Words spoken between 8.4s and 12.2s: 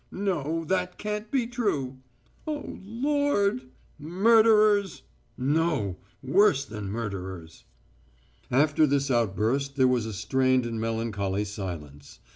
After this outburst there was a strained and melancholy silence.